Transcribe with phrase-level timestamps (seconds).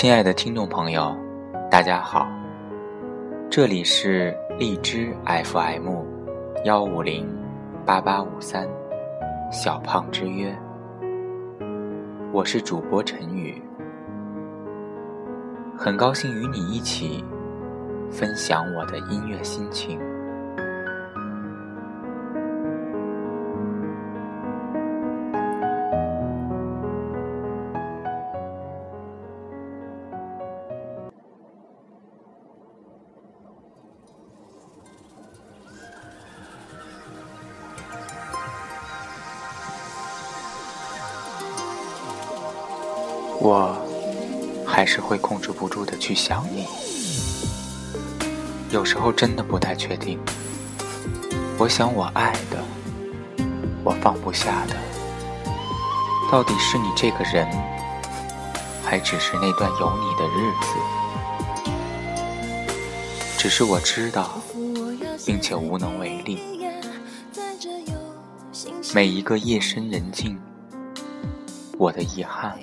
[0.00, 1.12] 亲爱的听众朋友，
[1.68, 2.24] 大家好，
[3.50, 5.88] 这里是荔枝 FM
[6.64, 7.28] 幺五零
[7.84, 8.68] 八八五三
[9.50, 10.56] 小胖之约，
[12.32, 13.60] 我是主播陈宇，
[15.76, 17.24] 很高兴与你一起
[18.08, 19.98] 分享我的音乐心情。
[43.40, 43.76] 我
[44.66, 46.66] 还是会控制不住的去想你，
[48.70, 50.18] 有时候真的不太确定。
[51.56, 52.62] 我想我爱的，
[53.84, 54.74] 我放不下的，
[56.30, 57.48] 到底是你这个人，
[58.84, 60.68] 还只是那段有你的日子？
[63.38, 64.40] 只是我知道，
[65.24, 66.42] 并且无能为力。
[68.92, 70.36] 每一个夜深人静。
[71.78, 72.58] 我的遗憾，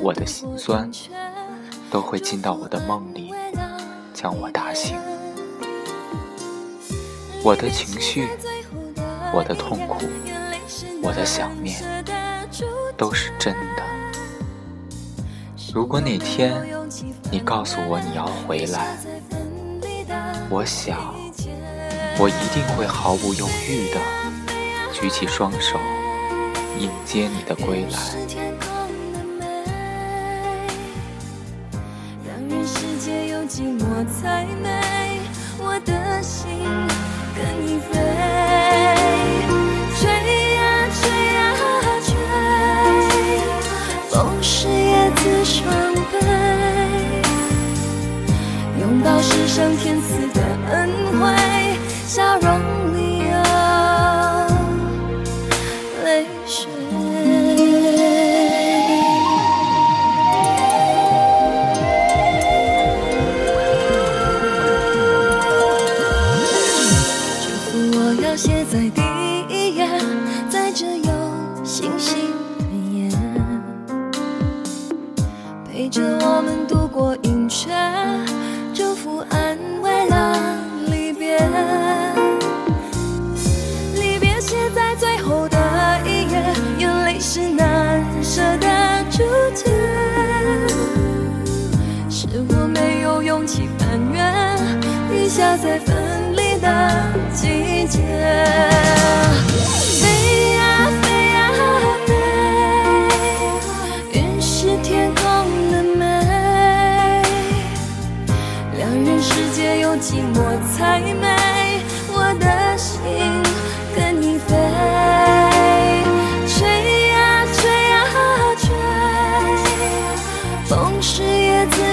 [0.00, 0.90] 我的心酸，
[1.90, 3.34] 都会进到我的梦里，
[4.14, 4.98] 将我打醒。
[7.44, 8.28] 我的情绪，
[9.34, 10.06] 我的痛苦，
[11.02, 11.78] 我的想念，
[12.96, 13.82] 都是真的。
[15.74, 16.54] 如果哪天
[17.30, 18.96] 你告诉我你要回来，
[20.48, 21.14] 我想，
[22.18, 24.00] 我一定会毫不犹豫的
[24.94, 25.78] 举起双手。
[26.78, 27.98] 迎接你的归来。
[32.26, 35.20] 让人世界有寂寞才美，
[35.58, 36.48] 我的心
[37.34, 37.92] 跟你飞，
[39.98, 40.02] 吹
[40.54, 40.60] 呀
[40.94, 41.00] 吹
[41.34, 41.38] 呀
[42.06, 42.08] 吹，
[44.08, 45.58] 风是叶子双
[46.12, 46.14] 倍，
[48.80, 50.88] 拥抱是上天赐的恩
[51.18, 51.20] 惠，
[52.06, 52.48] 笑容
[71.80, 72.14] 星星
[72.58, 73.10] 的眼，
[75.64, 77.70] 陪着我们度过阴缺，
[78.74, 80.36] 祝福安慰了
[80.88, 81.38] 离别。
[83.94, 85.56] 离别写在最后的
[86.04, 89.22] 一页，眼泪是难舍的注
[89.54, 89.70] 解，
[92.10, 94.20] 是我没有勇气翻阅，
[95.16, 95.96] 遗下在分
[96.36, 96.92] 离的
[97.32, 98.89] 季节。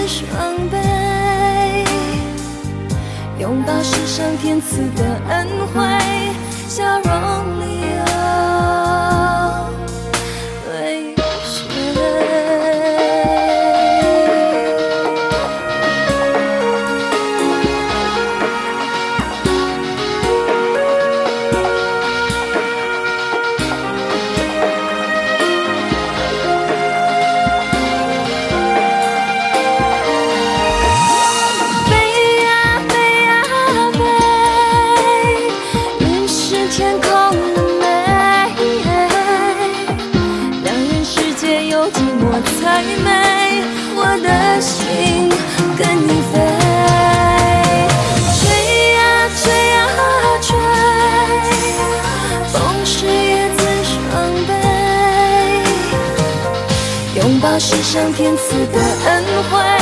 [0.08, 0.26] 双
[0.70, 0.78] 倍。
[3.40, 5.82] 拥抱是上天赐的恩惠，
[6.68, 7.12] 笑容
[7.62, 7.77] 里
[42.42, 43.64] 太美，
[43.96, 44.30] 我的
[44.62, 45.30] 心
[45.78, 46.36] 跟你飞，
[48.40, 48.44] 追
[48.94, 49.00] 呀
[49.44, 49.76] 追呀
[50.42, 50.50] 追，
[52.52, 52.56] 风
[52.86, 53.94] 是夜最伤
[54.48, 54.50] 悲，
[57.20, 58.76] 拥抱是上天赐的
[59.06, 59.77] 恩惠。